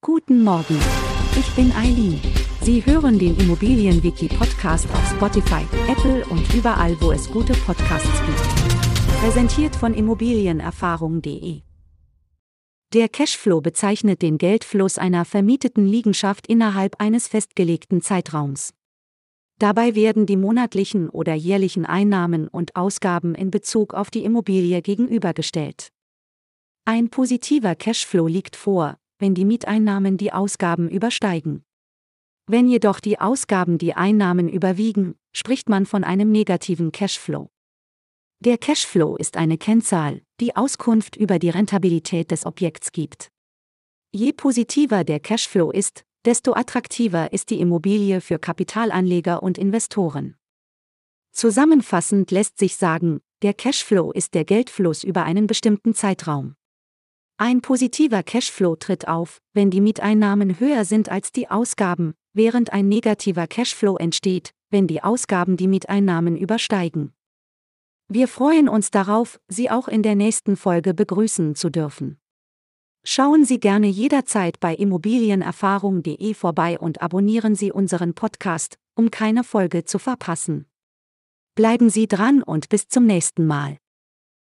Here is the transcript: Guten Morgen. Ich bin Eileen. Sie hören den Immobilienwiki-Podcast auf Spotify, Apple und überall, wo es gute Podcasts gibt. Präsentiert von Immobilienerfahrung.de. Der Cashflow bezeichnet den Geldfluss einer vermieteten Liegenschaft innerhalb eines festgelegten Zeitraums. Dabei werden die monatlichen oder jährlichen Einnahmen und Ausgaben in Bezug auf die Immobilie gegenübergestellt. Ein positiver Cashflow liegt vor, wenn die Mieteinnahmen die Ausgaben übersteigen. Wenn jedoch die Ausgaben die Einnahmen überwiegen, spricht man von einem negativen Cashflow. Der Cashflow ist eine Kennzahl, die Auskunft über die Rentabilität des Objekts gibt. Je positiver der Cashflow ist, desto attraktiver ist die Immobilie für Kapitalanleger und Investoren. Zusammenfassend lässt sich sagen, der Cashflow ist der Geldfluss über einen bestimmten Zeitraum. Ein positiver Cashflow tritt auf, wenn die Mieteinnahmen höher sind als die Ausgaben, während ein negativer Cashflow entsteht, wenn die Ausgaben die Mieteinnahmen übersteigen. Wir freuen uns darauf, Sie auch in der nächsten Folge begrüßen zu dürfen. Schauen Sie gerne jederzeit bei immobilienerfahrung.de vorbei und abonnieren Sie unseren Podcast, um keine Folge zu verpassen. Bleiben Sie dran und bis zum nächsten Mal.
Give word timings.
Guten 0.00 0.44
Morgen. 0.44 0.78
Ich 1.36 1.50
bin 1.56 1.72
Eileen. 1.72 2.20
Sie 2.62 2.86
hören 2.86 3.18
den 3.18 3.36
Immobilienwiki-Podcast 3.36 4.88
auf 4.92 5.10
Spotify, 5.10 5.66
Apple 5.90 6.24
und 6.26 6.54
überall, 6.54 6.96
wo 7.00 7.10
es 7.10 7.28
gute 7.28 7.52
Podcasts 7.52 8.08
gibt. 8.24 9.18
Präsentiert 9.20 9.74
von 9.74 9.94
Immobilienerfahrung.de. 9.94 11.62
Der 12.94 13.08
Cashflow 13.08 13.60
bezeichnet 13.60 14.22
den 14.22 14.38
Geldfluss 14.38 14.98
einer 14.98 15.24
vermieteten 15.24 15.84
Liegenschaft 15.88 16.46
innerhalb 16.46 17.00
eines 17.00 17.26
festgelegten 17.26 18.00
Zeitraums. 18.00 18.74
Dabei 19.58 19.96
werden 19.96 20.26
die 20.26 20.36
monatlichen 20.36 21.08
oder 21.10 21.34
jährlichen 21.34 21.84
Einnahmen 21.84 22.46
und 22.46 22.76
Ausgaben 22.76 23.34
in 23.34 23.50
Bezug 23.50 23.94
auf 23.94 24.10
die 24.10 24.22
Immobilie 24.22 24.80
gegenübergestellt. 24.80 25.88
Ein 26.84 27.10
positiver 27.10 27.74
Cashflow 27.74 28.28
liegt 28.28 28.54
vor, 28.54 28.96
wenn 29.18 29.34
die 29.34 29.44
Mieteinnahmen 29.44 30.16
die 30.16 30.32
Ausgaben 30.32 30.88
übersteigen. 30.88 31.64
Wenn 32.46 32.68
jedoch 32.68 33.00
die 33.00 33.18
Ausgaben 33.18 33.78
die 33.78 33.94
Einnahmen 33.94 34.48
überwiegen, 34.48 35.14
spricht 35.32 35.68
man 35.68 35.86
von 35.86 36.02
einem 36.02 36.32
negativen 36.32 36.92
Cashflow. 36.92 37.50
Der 38.40 38.56
Cashflow 38.56 39.16
ist 39.16 39.36
eine 39.36 39.58
Kennzahl, 39.58 40.22
die 40.40 40.56
Auskunft 40.56 41.16
über 41.16 41.38
die 41.38 41.50
Rentabilität 41.50 42.30
des 42.30 42.46
Objekts 42.46 42.92
gibt. 42.92 43.30
Je 44.12 44.32
positiver 44.32 45.04
der 45.04 45.20
Cashflow 45.20 45.70
ist, 45.70 46.04
desto 46.24 46.54
attraktiver 46.54 47.32
ist 47.32 47.50
die 47.50 47.60
Immobilie 47.60 48.20
für 48.20 48.38
Kapitalanleger 48.38 49.42
und 49.42 49.58
Investoren. 49.58 50.36
Zusammenfassend 51.32 52.30
lässt 52.30 52.58
sich 52.58 52.76
sagen, 52.76 53.20
der 53.42 53.54
Cashflow 53.54 54.12
ist 54.12 54.34
der 54.34 54.44
Geldfluss 54.44 55.04
über 55.04 55.24
einen 55.24 55.46
bestimmten 55.46 55.94
Zeitraum. 55.94 56.54
Ein 57.40 57.60
positiver 57.60 58.24
Cashflow 58.24 58.74
tritt 58.74 59.06
auf, 59.06 59.40
wenn 59.54 59.70
die 59.70 59.80
Mieteinnahmen 59.80 60.58
höher 60.58 60.84
sind 60.84 61.08
als 61.08 61.30
die 61.30 61.48
Ausgaben, 61.48 62.14
während 62.32 62.72
ein 62.72 62.88
negativer 62.88 63.46
Cashflow 63.46 63.96
entsteht, 63.96 64.50
wenn 64.70 64.88
die 64.88 65.04
Ausgaben 65.04 65.56
die 65.56 65.68
Mieteinnahmen 65.68 66.36
übersteigen. 66.36 67.12
Wir 68.08 68.26
freuen 68.26 68.68
uns 68.68 68.90
darauf, 68.90 69.38
Sie 69.46 69.70
auch 69.70 69.86
in 69.86 70.02
der 70.02 70.16
nächsten 70.16 70.56
Folge 70.56 70.94
begrüßen 70.94 71.54
zu 71.54 71.70
dürfen. 71.70 72.18
Schauen 73.04 73.44
Sie 73.44 73.60
gerne 73.60 73.86
jederzeit 73.86 74.58
bei 74.58 74.74
immobilienerfahrung.de 74.74 76.34
vorbei 76.34 76.76
und 76.76 77.00
abonnieren 77.02 77.54
Sie 77.54 77.70
unseren 77.70 78.14
Podcast, 78.14 78.78
um 78.96 79.12
keine 79.12 79.44
Folge 79.44 79.84
zu 79.84 80.00
verpassen. 80.00 80.66
Bleiben 81.54 81.88
Sie 81.88 82.08
dran 82.08 82.42
und 82.42 82.68
bis 82.68 82.88
zum 82.88 83.06
nächsten 83.06 83.46
Mal. 83.46 83.78